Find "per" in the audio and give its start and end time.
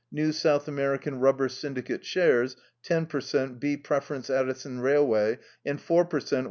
3.05-3.21, 6.05-6.19